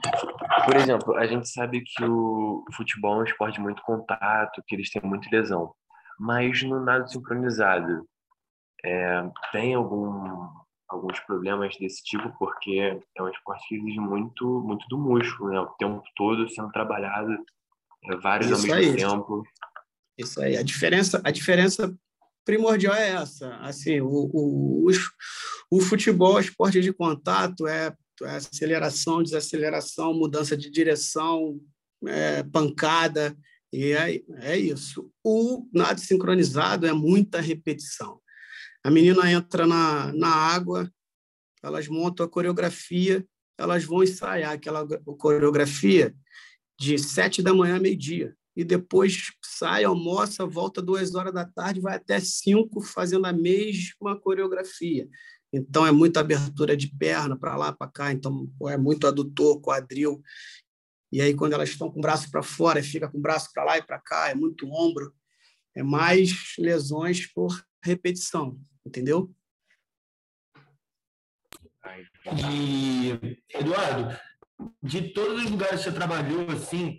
por 0.67 0.77
exemplo, 0.77 1.17
a 1.17 1.27
gente 1.27 1.49
sabe 1.49 1.81
que 1.81 2.05
o 2.05 2.65
futebol 2.77 3.15
é 3.15 3.21
um 3.21 3.25
esporte 3.25 3.55
de 3.55 3.61
muito 3.61 3.83
contato, 3.83 4.63
que 4.67 4.75
eles 4.75 4.91
têm 4.91 5.01
muita 5.03 5.29
lesão. 5.31 5.73
Mas 6.19 6.63
no 6.63 6.85
nado 6.85 7.11
sincronizado, 7.11 8.07
é, 8.85 9.23
tem 9.51 9.75
algum, 9.75 10.49
alguns 10.89 11.19
problemas 11.21 11.77
desse 11.79 12.03
tipo, 12.05 12.31
porque 12.39 13.01
é 13.17 13.23
um 13.23 13.29
esporte 13.29 13.67
que 13.69 13.77
exige 13.77 14.01
muito, 14.01 14.61
muito 14.61 14.87
do 14.89 14.99
músculo, 14.99 15.51
né? 15.51 15.61
O 15.61 15.69
tempo 15.79 16.03
todo 16.15 16.49
sendo 16.51 16.71
trabalhado, 16.71 17.33
vários 18.21 18.51
Isso 18.51 18.73
ao 18.73 18.79
mesmo 18.79 18.93
aí. 18.93 18.97
tempo. 18.97 19.43
Isso 20.19 20.41
aí. 20.41 20.57
A 20.57 20.63
diferença, 20.63 21.21
a 21.25 21.31
diferença 21.31 21.95
primordial 22.45 22.95
é 22.95 23.11
essa. 23.11 23.55
Assim, 23.57 24.01
o, 24.01 24.09
o, 24.09 24.89
o, 24.89 24.91
o 25.71 25.81
futebol, 25.81 26.39
esporte 26.41 26.81
de 26.81 26.93
contato, 26.93 27.67
é 27.67 27.95
é 28.25 28.37
aceleração, 28.37 29.23
desaceleração, 29.23 30.15
mudança 30.15 30.57
de 30.57 30.71
direção, 30.71 31.61
é, 32.07 32.43
pancada, 32.43 33.37
e 33.73 33.93
é, 33.93 34.23
é 34.41 34.57
isso. 34.57 35.11
O 35.25 35.67
nado 35.73 36.01
sincronizado 36.01 36.87
é 36.87 36.93
muita 36.93 37.41
repetição. 37.41 38.21
A 38.85 38.91
menina 38.91 39.31
entra 39.31 39.67
na, 39.67 40.13
na 40.13 40.29
água, 40.29 40.93
elas 41.63 41.89
montam 41.89 42.27
a 42.27 42.29
coreografia, 42.29 43.27
elas 43.57 43.85
vão 43.85 44.03
ensaiar 44.03 44.53
aquela 44.53 44.87
coreografia 45.19 46.15
de 46.79 46.99
sete 46.99 47.43
da 47.43 47.55
manhã 47.55 47.77
a 47.77 47.81
meio-dia. 47.81 48.37
E 48.55 48.65
depois 48.65 49.33
sai, 49.43 49.85
almoça, 49.85 50.47
volta 50.47 50.83
duas 50.83 51.15
horas 51.15 51.33
da 51.33 51.45
tarde, 51.45 51.81
vai 51.81 51.97
até 51.97 52.21
cinco 52.21 52.83
fazendo 52.83 53.27
a 53.27 53.33
mesma 53.33 54.19
coreografia. 54.21 55.09
Então, 55.53 55.87
é 55.87 55.93
muita 55.93 56.21
abertura 56.21 56.77
de 56.77 56.89
perna 56.89 57.39
para 57.39 57.57
lá, 57.57 57.73
para 57.73 57.91
cá. 57.91 58.13
Então, 58.13 58.51
é 58.69 58.77
muito 58.77 59.07
adutor, 59.07 59.61
quadril. 59.61 60.23
E 61.11 61.21
aí, 61.21 61.35
quando 61.35 61.53
elas 61.53 61.69
estão 61.69 61.91
com 61.91 61.99
o 61.99 62.03
braço 62.03 62.31
para 62.31 62.43
fora, 62.43 62.83
fica 62.83 63.09
com 63.09 63.19
o 63.19 63.21
braço 63.21 63.51
para 63.53 63.65
lá 63.65 63.79
e 63.79 63.83
para 63.83 63.99
cá, 63.99 64.31
é 64.31 64.35
muito 64.35 64.67
ombro. 64.67 65.15
É 65.75 65.83
mais 65.83 66.55
lesões 66.59 67.27
por 67.27 67.63
repetição, 67.83 68.59
entendeu? 68.85 69.35
E, 72.25 73.39
Eduardo, 73.55 74.19
de 74.83 75.09
todos 75.13 75.45
os 75.45 75.51
lugares 75.51 75.79
que 75.79 75.85
você 75.85 75.93
trabalhou, 75.93 76.51
assim, 76.51 76.99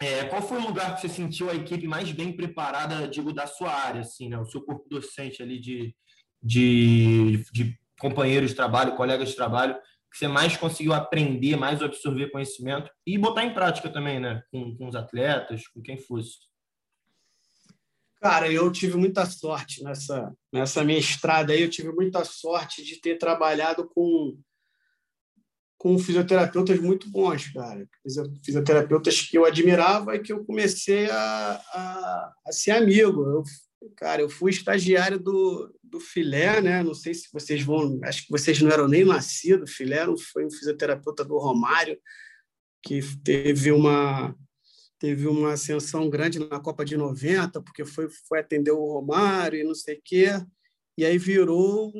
é, 0.00 0.24
qual 0.24 0.42
foi 0.42 0.58
o 0.58 0.66
lugar 0.66 0.94
que 0.94 1.00
você 1.00 1.08
sentiu 1.08 1.50
a 1.50 1.54
equipe 1.54 1.86
mais 1.86 2.10
bem 2.12 2.32
preparada, 2.32 3.08
digo, 3.08 3.32
da 3.32 3.46
sua 3.46 3.72
área, 3.72 4.02
assim, 4.02 4.28
né? 4.28 4.38
O 4.38 4.44
seu 4.44 4.60
corpo 4.62 4.86
docente 4.88 5.42
ali 5.42 5.58
de, 5.58 5.94
de, 6.42 7.44
de 7.52 7.78
companheiros 7.98 8.50
de 8.50 8.56
trabalho, 8.56 8.96
colegas 8.96 9.30
de 9.30 9.36
trabalho, 9.36 9.74
que 10.10 10.18
você 10.18 10.28
mais 10.28 10.56
conseguiu 10.56 10.92
aprender, 10.92 11.56
mais 11.56 11.82
absorver 11.82 12.30
conhecimento 12.30 12.90
e 13.06 13.16
botar 13.18 13.44
em 13.44 13.54
prática 13.54 13.88
também, 13.88 14.20
né? 14.20 14.42
Com, 14.50 14.76
com 14.76 14.86
os 14.86 14.94
atletas, 14.94 15.66
com 15.68 15.80
quem 15.80 15.96
fosse. 15.96 16.38
Cara, 18.20 18.50
eu 18.50 18.70
tive 18.72 18.96
muita 18.96 19.24
sorte 19.26 19.82
nessa, 19.82 20.32
nessa 20.52 20.82
minha 20.82 20.98
estrada 20.98 21.52
aí, 21.52 21.62
eu 21.62 21.70
tive 21.70 21.92
muita 21.92 22.24
sorte 22.24 22.82
de 22.82 23.00
ter 23.00 23.16
trabalhado 23.18 23.88
com, 23.94 24.38
com 25.86 25.96
fisioterapeutas 26.00 26.80
muito 26.80 27.08
bons, 27.08 27.46
cara. 27.52 27.88
Fisioterapeutas 28.44 29.20
que 29.20 29.38
eu 29.38 29.44
admirava 29.44 30.16
e 30.16 30.18
que 30.18 30.32
eu 30.32 30.44
comecei 30.44 31.08
a, 31.08 31.62
a, 31.72 32.32
a 32.44 32.52
ser 32.52 32.72
amigo. 32.72 33.22
Eu 33.22 33.44
Cara, 33.96 34.20
eu 34.20 34.28
fui 34.28 34.50
estagiário 34.50 35.16
do, 35.16 35.72
do 35.80 36.00
Filé, 36.00 36.60
né? 36.60 36.82
Não 36.82 36.92
sei 36.92 37.14
se 37.14 37.28
vocês 37.32 37.62
vão. 37.62 38.00
Acho 38.02 38.24
que 38.24 38.32
vocês 38.32 38.60
não 38.60 38.68
eram 38.68 38.88
nem 38.88 39.04
nascidos. 39.04 39.74
Filé 39.74 40.04
foi 40.32 40.44
um 40.44 40.50
fisioterapeuta 40.50 41.24
do 41.24 41.38
Romário, 41.38 41.96
que 42.82 43.00
teve 43.22 43.70
uma, 43.70 44.34
teve 44.98 45.28
uma 45.28 45.52
ascensão 45.52 46.10
grande 46.10 46.40
na 46.40 46.58
Copa 46.58 46.84
de 46.84 46.96
90, 46.96 47.62
porque 47.62 47.84
foi, 47.84 48.08
foi 48.28 48.40
atender 48.40 48.72
o 48.72 48.92
Romário 48.92 49.60
e 49.60 49.64
não 49.64 49.74
sei 49.74 49.98
o 49.98 50.02
quê. 50.04 50.30
E 50.98 51.04
aí 51.04 51.16
virou. 51.16 51.92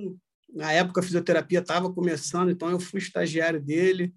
Na 0.52 0.72
época 0.72 1.00
a 1.00 1.02
fisioterapia 1.02 1.60
estava 1.60 1.92
começando, 1.92 2.50
então 2.50 2.70
eu 2.70 2.80
fui 2.80 2.98
estagiário 2.98 3.60
dele. 3.60 4.14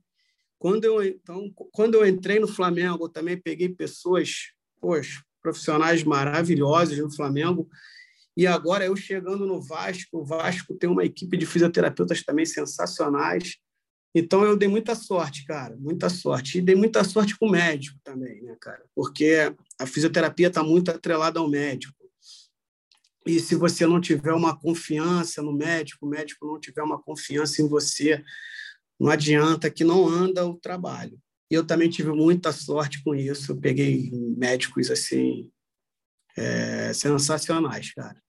Quando 0.57 0.86
eu, 0.86 1.03
então, 1.03 1.51
quando 1.71 1.95
eu 1.95 2.07
entrei 2.07 2.39
no 2.39 2.48
Flamengo, 2.48 3.05
eu 3.05 3.09
também 3.09 3.38
peguei 3.38 3.69
pessoas, 3.69 4.51
poxa, 4.79 5.24
profissionais 5.41 6.03
maravilhosos 6.03 6.98
no 6.98 7.12
Flamengo. 7.12 7.69
E 8.36 8.45
agora 8.45 8.86
eu 8.86 8.95
chegando 8.95 9.45
no 9.45 9.62
Vasco, 9.62 10.19
o 10.19 10.25
Vasco 10.25 10.75
tem 10.75 10.89
uma 10.89 11.03
equipe 11.03 11.38
de 11.38 11.45
fisioterapeutas 11.45 12.24
também 12.24 12.45
sensacionais. 12.45 13.57
Então 14.13 14.43
eu 14.43 14.57
dei 14.57 14.67
muita 14.67 14.95
sorte, 14.95 15.45
cara, 15.45 15.75
muita 15.77 16.09
sorte. 16.09 16.57
E 16.57 16.62
dei 16.62 16.75
muita 16.75 17.03
sorte 17.03 17.38
com 17.38 17.48
o 17.48 17.51
médico 17.51 18.00
também, 18.03 18.41
né, 18.41 18.55
cara? 18.59 18.83
Porque 18.95 19.53
a 19.77 19.86
fisioterapia 19.86 20.48
está 20.48 20.63
muito 20.63 20.89
atrelada 20.89 21.39
ao 21.39 21.50
médico. 21.50 21.99
E 23.29 23.39
se 23.39 23.53
você 23.53 23.86
não 23.86 24.01
tiver 24.01 24.33
uma 24.33 24.57
confiança 24.57 25.39
no 25.39 25.53
médico, 25.53 26.07
o 26.07 26.09
médico 26.09 26.48
não 26.48 26.59
tiver 26.59 26.81
uma 26.81 27.00
confiança 27.00 27.62
em 27.62 27.67
você, 27.67 28.24
não 29.00 29.12
adianta 29.12 29.69
que 29.69 29.83
não 29.83 30.07
anda 30.07 30.48
o 30.48 30.57
trabalho. 30.57 31.15
E 31.51 31.53
eu 31.53 31.65
também 31.65 31.91
tive 31.91 32.12
muita 32.12 32.51
sorte 32.51 33.03
com 33.03 33.13
isso. 33.13 33.51
Eu 33.51 33.62
peguei 33.62 34.09
médicos 34.36 34.89
assim 34.89 35.51
é, 36.36 36.91
sensacionais, 36.91 37.93
cara. 37.93 38.19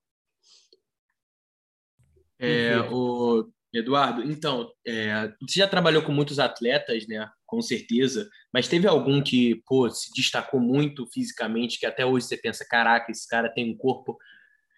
É, 2.38 2.78
o 2.90 3.50
Eduardo, 3.73 4.23
então, 4.23 4.71
é, 4.87 5.28
você 5.40 5.61
já 5.61 5.69
trabalhou 5.69 6.02
com 6.02 6.12
muitos 6.12 6.38
atletas, 6.38 7.07
né? 7.07 7.26
Com 7.47 7.62
certeza. 7.62 8.28
Mas 8.52 8.69
teve 8.69 8.87
algum 8.87 9.23
que, 9.23 9.62
pô, 9.66 9.88
se 9.88 10.11
destacou 10.14 10.61
muito 10.61 11.07
fisicamente, 11.07 11.78
que 11.78 11.87
até 11.87 12.04
hoje 12.04 12.26
você 12.26 12.37
pensa, 12.37 12.66
caraca, 12.69 13.11
esse 13.11 13.26
cara 13.26 13.49
tem 13.49 13.73
um 13.73 13.76
corpo, 13.76 14.19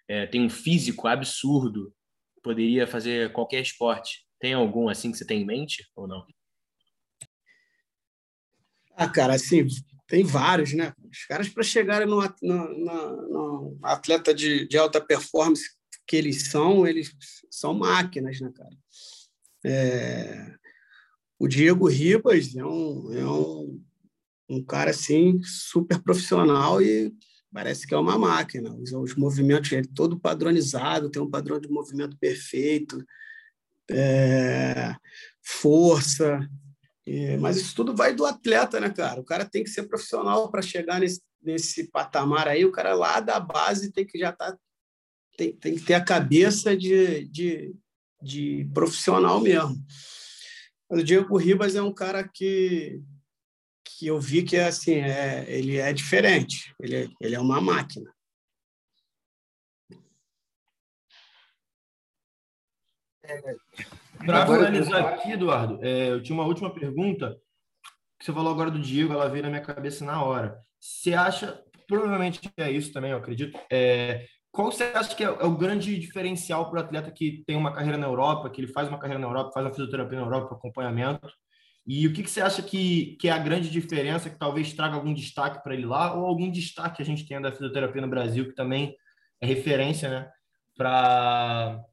é, 0.07 0.25
tem 0.27 0.45
um 0.45 0.49
físico 0.49 1.07
absurdo, 1.07 1.93
poderia 2.41 2.85
fazer 2.85 3.31
qualquer 3.31 3.61
esporte. 3.61 4.25
Tem 4.39 4.53
algum 4.53 4.89
assim 4.89 5.11
que 5.11 5.17
você 5.17 5.25
tem 5.25 5.41
em 5.41 5.45
mente 5.45 5.89
ou 5.95 6.07
não? 6.07 6.25
Ah, 8.95 9.09
cara, 9.09 9.33
assim, 9.33 9.65
tem 10.07 10.23
vários, 10.23 10.73
né? 10.73 10.93
Os 11.09 11.25
caras, 11.25 11.49
para 11.49 11.63
chegarem 11.63 12.07
no, 12.07 12.21
no, 12.41 12.77
no, 12.77 13.29
no, 13.29 13.79
atleta 13.81 14.33
de, 14.33 14.67
de 14.67 14.77
alta 14.77 15.01
performance 15.01 15.63
que 16.05 16.15
eles 16.15 16.49
são, 16.49 16.85
eles 16.85 17.15
são 17.49 17.73
máquinas, 17.73 18.39
né, 18.39 18.51
cara? 18.55 18.77
É... 19.65 20.55
O 21.39 21.47
Diego 21.47 21.87
Ribas 21.87 22.55
é 22.55 22.63
um, 22.63 23.13
é 23.13 23.25
um, 23.25 23.83
um 24.49 24.63
cara, 24.63 24.91
assim, 24.91 25.41
super 25.43 26.01
profissional 26.01 26.81
e 26.81 27.13
parece 27.53 27.85
que 27.85 27.93
é 27.93 27.97
uma 27.97 28.17
máquina. 28.17 28.73
Os, 28.73 28.91
os 28.91 29.15
movimentos, 29.15 29.71
ele 29.71 29.87
é 29.87 29.91
todo 29.93 30.19
padronizado, 30.19 31.09
tem 31.09 31.21
um 31.21 31.29
padrão 31.29 31.59
de 31.59 31.69
movimento 31.69 32.17
perfeito, 32.17 33.03
é... 33.89 34.95
força, 35.41 36.49
é, 37.05 37.37
mas 37.37 37.57
isso 37.57 37.75
tudo 37.75 37.95
vai 37.95 38.13
do 38.15 38.25
atleta, 38.25 38.79
né, 38.79 38.89
cara? 38.89 39.19
O 39.19 39.25
cara 39.25 39.45
tem 39.45 39.63
que 39.63 39.69
ser 39.69 39.83
profissional 39.83 40.49
para 40.49 40.61
chegar 40.61 40.99
nesse, 40.99 41.21
nesse 41.41 41.89
patamar 41.91 42.47
aí. 42.47 42.63
O 42.65 42.71
cara 42.71 42.93
lá 42.95 43.19
da 43.19 43.39
base 43.39 43.91
tem 43.91 44.05
que 44.05 44.17
já. 44.17 44.31
Tá, 44.31 44.57
tem, 45.37 45.53
tem 45.53 45.75
que 45.75 45.81
ter 45.81 45.95
a 45.95 46.03
cabeça 46.03 46.77
de, 46.77 47.27
de, 47.27 47.75
de 48.21 48.69
profissional 48.73 49.41
mesmo. 49.41 49.75
O 50.89 51.01
Diego 51.03 51.35
Ribas 51.37 51.75
é 51.75 51.81
um 51.81 51.93
cara 51.93 52.25
que, 52.25 53.01
que 53.83 54.07
eu 54.07 54.19
vi 54.19 54.43
que 54.43 54.57
assim 54.57 54.95
é, 54.95 55.45
ele 55.47 55.77
é 55.77 55.91
diferente, 55.93 56.73
ele, 56.79 56.95
é, 56.95 57.07
ele 57.21 57.35
é 57.35 57.39
uma 57.39 57.61
máquina. 57.61 58.11
Para 64.25 64.45
finalizar 64.45 65.05
aqui, 65.05 65.31
Eduardo, 65.31 65.79
é, 65.81 66.09
eu 66.09 66.21
tinha 66.21 66.35
uma 66.35 66.45
última 66.45 66.73
pergunta 66.73 67.37
que 68.19 68.25
você 68.25 68.33
falou 68.33 68.51
agora 68.51 68.71
do 68.71 68.79
Diego, 68.79 69.13
ela 69.13 69.29
veio 69.29 69.43
na 69.43 69.49
minha 69.49 69.61
cabeça 69.61 70.05
na 70.05 70.23
hora. 70.23 70.59
Você 70.79 71.13
acha, 71.13 71.61
provavelmente 71.87 72.39
é 72.57 72.71
isso 72.71 72.91
também, 72.91 73.11
eu 73.11 73.17
acredito, 73.17 73.57
é, 73.71 74.25
qual 74.51 74.71
você 74.71 74.83
acha 74.83 75.15
que 75.15 75.23
é, 75.23 75.27
é 75.27 75.45
o 75.45 75.57
grande 75.57 75.97
diferencial 75.99 76.69
para 76.69 76.81
o 76.81 76.83
atleta 76.83 77.11
que 77.11 77.43
tem 77.45 77.55
uma 77.55 77.73
carreira 77.73 77.97
na 77.97 78.07
Europa, 78.07 78.49
que 78.49 78.61
ele 78.61 78.71
faz 78.71 78.87
uma 78.87 78.99
carreira 78.99 79.19
na 79.19 79.27
Europa, 79.27 79.51
faz 79.53 79.65
uma 79.65 79.73
fisioterapia 79.73 80.19
na 80.19 80.25
Europa, 80.25 80.55
acompanhamento? 80.55 81.27
E 81.85 82.07
o 82.07 82.13
que, 82.13 82.23
que 82.23 82.29
você 82.29 82.39
acha 82.39 82.61
que, 82.61 83.17
que 83.19 83.27
é 83.27 83.31
a 83.31 83.37
grande 83.37 83.69
diferença, 83.69 84.29
que 84.29 84.39
talvez 84.39 84.73
traga 84.73 84.95
algum 84.95 85.13
destaque 85.13 85.61
para 85.61 85.73
ele 85.73 85.85
lá, 85.85 86.13
ou 86.13 86.25
algum 86.25 86.49
destaque 86.49 86.97
que 86.97 87.01
a 87.01 87.05
gente 87.05 87.27
tenha 87.27 87.41
da 87.41 87.51
fisioterapia 87.51 88.01
no 88.01 88.09
Brasil, 88.09 88.45
que 88.45 88.55
também 88.55 88.95
é 89.41 89.45
referência, 89.45 90.09
né, 90.09 90.31
para 90.77 91.83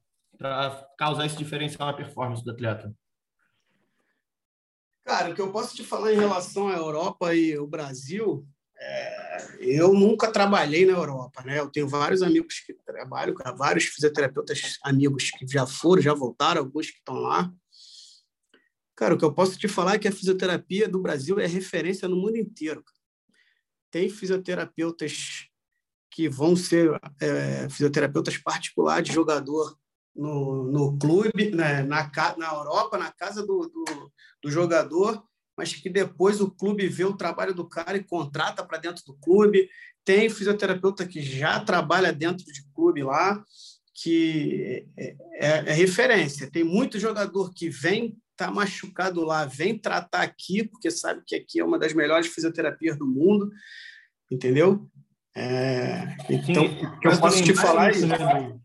causar 0.96 1.26
esse 1.26 1.36
diferencial 1.36 1.88
na 1.88 1.96
performance 1.96 2.44
do 2.44 2.52
atleta? 2.52 2.94
Cara, 5.04 5.30
o 5.30 5.34
que 5.34 5.40
eu 5.40 5.50
posso 5.50 5.74
te 5.74 5.82
falar 5.82 6.12
em 6.12 6.18
relação 6.18 6.68
à 6.68 6.76
Europa 6.76 7.34
e 7.34 7.58
o 7.58 7.66
Brasil 7.66 8.46
é, 8.82 9.20
eu 9.60 9.92
nunca 9.92 10.32
trabalhei 10.32 10.86
na 10.86 10.92
Europa, 10.92 11.42
né? 11.42 11.58
Eu 11.58 11.68
tenho 11.68 11.86
vários 11.86 12.22
amigos 12.22 12.60
que 12.60 12.72
trabalham, 12.72 13.34
vários 13.56 13.84
fisioterapeutas 13.84 14.78
amigos 14.82 15.30
que 15.30 15.46
já 15.46 15.66
foram, 15.66 16.00
já 16.00 16.14
voltaram, 16.14 16.62
alguns 16.62 16.90
que 16.90 16.98
estão 16.98 17.16
lá. 17.16 17.52
Cara, 19.00 19.14
o 19.14 19.18
que 19.18 19.24
eu 19.24 19.32
posso 19.32 19.58
te 19.58 19.66
falar 19.66 19.94
é 19.94 19.98
que 19.98 20.08
a 20.08 20.12
fisioterapia 20.12 20.86
do 20.86 21.00
Brasil 21.00 21.40
é 21.40 21.46
referência 21.46 22.06
no 22.06 22.16
mundo 22.16 22.36
inteiro. 22.36 22.84
Tem 23.90 24.10
fisioterapeutas 24.10 25.46
que 26.10 26.28
vão 26.28 26.54
ser 26.54 27.00
é, 27.18 27.66
fisioterapeutas 27.70 28.36
particulares 28.36 29.08
de 29.08 29.14
jogador 29.14 29.74
no, 30.14 30.64
no 30.70 30.98
clube, 30.98 31.50
né? 31.50 31.82
na, 31.82 32.10
na 32.36 32.52
Europa, 32.52 32.98
na 32.98 33.10
casa 33.10 33.40
do, 33.40 33.70
do, 33.70 34.12
do 34.42 34.50
jogador, 34.50 35.24
mas 35.56 35.72
que 35.72 35.88
depois 35.88 36.38
o 36.42 36.50
clube 36.50 36.86
vê 36.86 37.06
o 37.06 37.16
trabalho 37.16 37.54
do 37.54 37.66
cara 37.66 37.96
e 37.96 38.04
contrata 38.04 38.62
para 38.62 38.76
dentro 38.76 39.02
do 39.06 39.14
clube. 39.14 39.66
Tem 40.04 40.28
fisioterapeuta 40.28 41.06
que 41.06 41.22
já 41.22 41.58
trabalha 41.58 42.12
dentro 42.12 42.44
de 42.44 42.70
clube 42.74 43.02
lá, 43.02 43.42
que 43.94 44.86
é, 44.98 45.16
é, 45.38 45.48
é 45.70 45.72
referência. 45.72 46.50
Tem 46.50 46.64
muito 46.64 46.98
jogador 46.98 47.50
que 47.54 47.70
vem, 47.70 48.14
tá 48.40 48.50
machucado 48.50 49.22
lá, 49.22 49.44
vem 49.44 49.78
tratar 49.78 50.22
aqui, 50.22 50.64
porque 50.64 50.90
sabe 50.90 51.22
que 51.26 51.36
aqui 51.36 51.60
é 51.60 51.64
uma 51.64 51.78
das 51.78 51.92
melhores 51.92 52.26
fisioterapias 52.26 52.96
do 52.96 53.06
mundo, 53.06 53.50
entendeu? 54.30 54.90
É, 55.36 56.16
então, 56.30 56.64
o 56.64 57.00
que 57.00 57.06
eu 57.06 57.20
posso 57.20 57.44
te 57.44 57.54
falar 57.54 57.88
é 57.88 57.90
isso. 57.92 58.06
Né, 58.06 58.58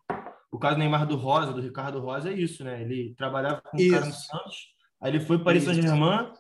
o 0.50 0.58
caso 0.58 0.75
do 0.75 0.79
Neymar 0.79 1.05
do 1.05 1.17
Rosa, 1.17 1.51
do 1.51 1.62
Ricardo 1.62 2.00
Rosa, 2.00 2.31
é 2.31 2.33
isso, 2.33 2.64
né? 2.64 2.81
Ele 2.81 3.14
trabalhava 3.18 3.61
com 3.61 3.75
o 3.75 3.92
cara 3.92 4.05
no 4.05 4.14
Santos, 4.14 4.74
aí 5.01 5.11
ele 5.11 5.20
foi 5.20 5.35
para 5.38 5.46
Paris 5.46 5.66
Saint-Germain, 5.66 6.31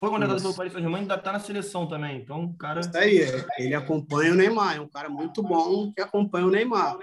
foi 0.00 0.08
contratado 0.08 0.40
pelo 0.40 0.54
Paris 0.54 0.72
Saint-Germain 0.72 1.00
e 1.00 1.02
ainda 1.02 1.16
está 1.16 1.32
na 1.32 1.40
seleção 1.40 1.86
também. 1.86 2.22
Então, 2.22 2.44
o 2.44 2.56
cara. 2.56 2.80
Isso 2.80 2.96
aí, 2.96 3.18
ele 3.58 3.74
acompanha 3.74 4.32
o 4.32 4.34
Neymar, 4.34 4.76
é 4.76 4.80
um 4.80 4.88
cara 4.88 5.10
muito 5.10 5.42
bom 5.42 5.92
que 5.92 6.00
acompanha 6.00 6.46
o 6.46 6.50
Neymar. 6.50 6.96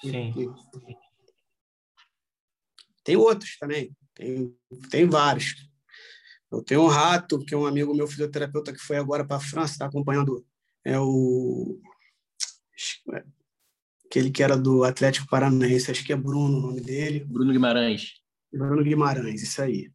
Sim. 0.00 0.32
Tem 3.04 3.16
outros 3.16 3.58
também, 3.58 3.94
tem, 4.20 4.56
tem 4.90 5.08
vários. 5.08 5.54
Eu 6.52 6.62
tenho 6.62 6.82
um 6.82 6.88
rato, 6.88 7.44
que 7.44 7.54
é 7.54 7.56
um 7.56 7.66
amigo 7.66 7.94
meu 7.94 8.06
fisioterapeuta 8.06 8.72
que 8.72 8.78
foi 8.78 8.96
agora 8.96 9.24
para 9.24 9.36
a 9.36 9.40
França, 9.40 9.72
está 9.72 9.86
acompanhando. 9.86 10.44
É 10.84 10.98
o. 10.98 11.80
Aquele 14.06 14.30
que 14.30 14.42
era 14.42 14.56
do 14.56 14.84
Atlético 14.84 15.28
Paranaense, 15.28 15.90
acho 15.90 16.04
que 16.04 16.12
é 16.12 16.16
Bruno 16.16 16.58
o 16.58 16.60
nome 16.60 16.80
dele. 16.80 17.24
Bruno 17.24 17.52
Guimarães. 17.52 18.14
Bruno 18.52 18.82
Guimarães, 18.82 19.42
isso 19.42 19.62
aí. 19.62 19.90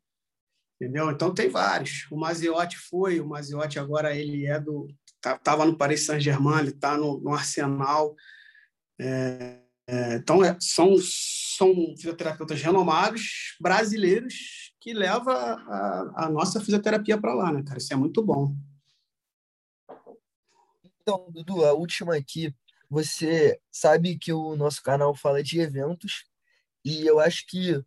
Entendeu? 0.80 1.12
Então 1.12 1.34
tem 1.34 1.50
vários. 1.50 2.08
O 2.10 2.18
Maziotti 2.18 2.78
foi, 2.78 3.20
o 3.20 3.28
Maziotti 3.28 3.78
agora 3.78 4.16
ele 4.16 4.46
é 4.46 4.60
do. 4.60 4.88
Estava 5.18 5.40
tá, 5.40 5.66
no 5.66 5.78
Paris 5.78 6.06
Saint-Germain, 6.06 6.60
ele 6.60 6.70
está 6.70 6.98
no, 6.98 7.20
no, 7.20 7.34
Arsenal. 7.34 8.16
É, 9.00 9.60
é, 9.88 10.16
então 10.16 10.44
é, 10.44 10.58
são, 10.60 10.96
são 11.00 11.74
fisioterapeutas 11.96 12.62
renomados 12.62 13.56
brasileiros 13.60 14.74
que 14.80 14.94
levam 14.94 15.36
a, 15.36 16.26
a 16.26 16.30
nossa 16.30 16.60
fisioterapia 16.60 17.20
para 17.20 17.34
lá, 17.34 17.52
né, 17.52 17.64
cara? 17.64 17.78
Isso 17.78 17.94
é 17.94 17.96
muito 17.96 18.24
bom. 18.24 18.56
Então, 21.02 21.30
Dudu, 21.32 21.64
a 21.64 21.74
última 21.74 22.16
aqui. 22.16 22.54
Você 22.90 23.60
sabe 23.72 24.18
que 24.18 24.32
o 24.32 24.56
nosso 24.56 24.82
canal 24.82 25.14
fala 25.16 25.42
de 25.42 25.60
eventos 25.60 26.26
e 26.84 27.06
eu 27.06 27.20
acho 27.20 27.46
que 27.48 27.84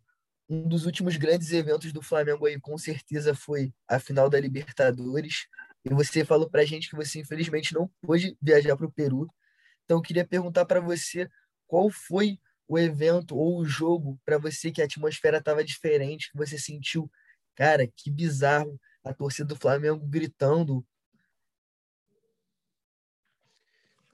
um 0.49 0.67
dos 0.67 0.85
últimos 0.85 1.15
grandes 1.15 1.51
eventos 1.51 1.93
do 1.93 2.01
Flamengo 2.01 2.45
aí, 2.45 2.59
com 2.59 2.77
certeza, 2.77 3.35
foi 3.35 3.73
a 3.87 3.99
final 3.99 4.29
da 4.29 4.39
Libertadores. 4.39 5.47
E 5.85 5.93
você 5.93 6.25
falou 6.25 6.49
para 6.49 6.65
gente 6.65 6.89
que 6.89 6.95
você, 6.95 7.19
infelizmente, 7.19 7.73
não 7.73 7.89
pôde 8.01 8.37
viajar 8.41 8.75
para 8.75 8.85
o 8.85 8.91
Peru. 8.91 9.27
Então, 9.85 9.97
eu 9.97 10.01
queria 10.01 10.25
perguntar 10.25 10.65
para 10.65 10.81
você 10.81 11.29
qual 11.69 11.89
foi 11.91 12.39
o 12.67 12.77
evento 12.77 13.37
ou 13.37 13.59
o 13.59 13.65
jogo 13.65 14.19
para 14.25 14.39
você 14.39 14.71
que 14.71 14.81
a 14.81 14.85
atmosfera 14.85 15.37
estava 15.37 15.63
diferente, 15.63 16.31
que 16.31 16.37
você 16.37 16.57
sentiu, 16.57 17.09
cara, 17.55 17.87
que 17.87 18.09
bizarro 18.09 18.79
a 19.03 19.13
torcida 19.13 19.47
do 19.47 19.55
Flamengo 19.55 20.05
gritando. 20.05 20.85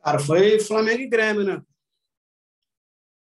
Cara, 0.03 0.19
foi 0.19 0.59
Flamengo 0.59 1.01
e 1.01 1.07
Grêmio, 1.07 1.43
né? 1.43 1.63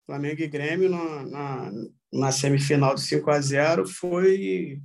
Flamengo 0.06 0.42
e 0.42 0.48
Grêmio 0.48 0.90
na, 0.90 1.26
na, 1.26 1.72
na 2.12 2.32
semifinal 2.32 2.94
de 2.94 3.02
5 3.02 3.32
a 3.32 3.40
0 3.40 3.88
foi 3.88 4.82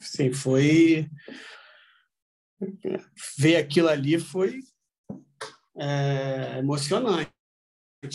sim, 0.00 0.32
foi 0.32 1.10
ver 3.38 3.56
aquilo 3.56 3.88
ali 3.88 4.18
foi 4.18 4.60
é, 5.76 6.58
emocionante, 6.58 7.35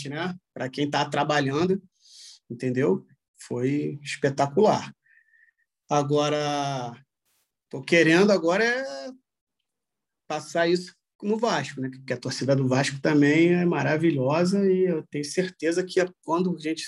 né? 0.09 0.35
Para 0.53 0.69
quem 0.69 0.85
está 0.85 1.05
trabalhando, 1.05 1.81
entendeu? 2.49 3.05
Foi 3.37 3.99
espetacular. 4.01 4.93
Agora, 5.89 6.93
tô 7.69 7.81
querendo 7.81 8.31
agora 8.31 8.63
é 8.63 9.11
passar 10.27 10.67
isso 10.67 10.95
no 11.21 11.37
Vasco, 11.37 11.81
né? 11.81 11.89
Porque 11.89 12.13
a 12.13 12.17
torcida 12.17 12.55
do 12.55 12.67
Vasco 12.67 12.99
também 13.01 13.53
é 13.53 13.65
maravilhosa 13.65 14.65
e 14.71 14.85
eu 14.85 15.05
tenho 15.07 15.25
certeza 15.25 15.83
que 15.83 15.99
quando 16.23 16.55
a 16.55 16.59
gente 16.59 16.85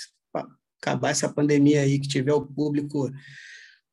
acabar 0.80 1.10
essa 1.10 1.32
pandemia 1.32 1.82
aí, 1.82 1.98
que 1.98 2.08
tiver 2.08 2.32
o 2.32 2.46
público 2.46 3.10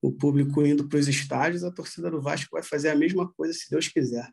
o 0.02 0.12
público 0.12 0.66
indo 0.66 0.90
para 0.90 0.98
os 0.98 1.08
estádios, 1.08 1.64
a 1.64 1.72
torcida 1.72 2.10
do 2.10 2.22
Vasco 2.22 2.50
vai 2.52 2.64
fazer 2.64 2.90
a 2.90 2.96
mesma 2.96 3.32
coisa, 3.34 3.54
se 3.54 3.70
Deus 3.70 3.88
quiser. 3.88 4.28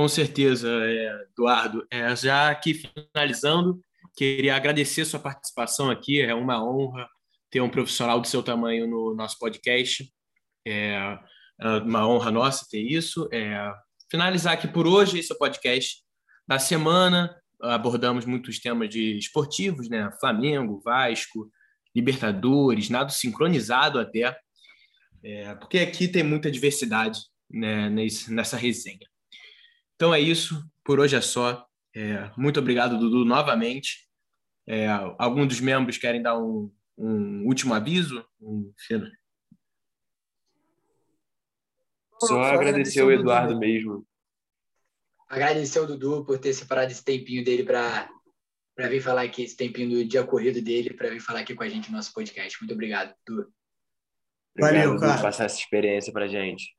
Com 0.00 0.08
certeza, 0.08 0.66
é, 0.66 1.26
Eduardo. 1.30 1.86
É, 1.90 2.16
já 2.16 2.48
aqui 2.48 2.72
finalizando, 2.72 3.84
queria 4.16 4.56
agradecer 4.56 5.04
sua 5.04 5.20
participação 5.20 5.90
aqui. 5.90 6.22
É 6.22 6.34
uma 6.34 6.64
honra 6.64 7.06
ter 7.50 7.60
um 7.60 7.68
profissional 7.68 8.18
do 8.18 8.26
seu 8.26 8.42
tamanho 8.42 8.88
no 8.88 9.14
nosso 9.14 9.38
podcast. 9.38 10.10
É, 10.66 11.18
é 11.60 11.68
uma 11.84 12.08
honra 12.08 12.30
nossa 12.30 12.66
ter 12.70 12.80
isso. 12.80 13.28
É, 13.30 13.70
finalizar 14.10 14.54
aqui 14.54 14.66
por 14.66 14.86
hoje 14.86 15.18
esse 15.18 15.30
é 15.30 15.34
o 15.34 15.38
podcast 15.38 15.98
da 16.48 16.58
semana 16.58 17.38
abordamos 17.60 18.24
muitos 18.24 18.58
temas 18.58 18.88
de 18.88 19.18
esportivos, 19.18 19.90
né? 19.90 20.10
Flamengo, 20.18 20.80
Vasco, 20.82 21.46
Libertadores, 21.94 22.88
nada 22.88 23.10
sincronizado 23.10 23.98
até, 24.00 24.34
é, 25.22 25.54
porque 25.56 25.78
aqui 25.78 26.08
tem 26.08 26.22
muita 26.22 26.50
diversidade 26.50 27.20
né, 27.50 27.90
nessa 27.90 28.56
resenha. 28.56 29.09
Então 30.00 30.14
é 30.14 30.18
isso, 30.18 30.64
por 30.82 30.98
hoje 30.98 31.14
é 31.14 31.20
só. 31.20 31.62
É, 31.94 32.30
muito 32.34 32.58
obrigado, 32.58 32.98
Dudu, 32.98 33.22
novamente. 33.22 34.08
É, 34.66 34.88
algum 35.18 35.46
dos 35.46 35.60
membros 35.60 35.98
querem 35.98 36.22
dar 36.22 36.38
um, 36.38 36.72
um 36.96 37.44
último 37.44 37.74
aviso? 37.74 38.24
Um... 38.40 38.72
Só 42.18 42.40
agradecer 42.44 43.02
o 43.02 43.12
Eduardo 43.12 43.58
mesmo 43.58 44.06
agradecer 45.28 45.78
ao 45.78 45.86
Dudu 45.86 46.24
por 46.24 46.38
ter 46.38 46.54
separado 46.54 46.90
esse 46.90 47.04
tempinho 47.04 47.44
dele 47.44 47.62
para 47.62 48.08
para 48.74 48.88
vir 48.88 49.02
falar 49.02 49.22
aqui, 49.22 49.42
esse 49.42 49.56
tempinho 49.56 49.90
do 49.90 50.04
dia 50.06 50.24
corrido 50.24 50.62
dele, 50.62 50.94
para 50.94 51.10
vir 51.10 51.20
falar 51.20 51.40
aqui 51.40 51.54
com 51.54 51.62
a 51.62 51.68
gente 51.68 51.90
no 51.90 51.98
nosso 51.98 52.14
podcast. 52.14 52.58
Muito 52.58 52.72
obrigado, 52.72 53.14
Dudu. 53.26 53.52
Valeu, 54.58 54.98
cara. 54.98 55.16
Por 55.16 55.22
passar 55.22 55.44
essa 55.44 55.58
experiência 55.58 56.10
para 56.10 56.26
gente. 56.26 56.74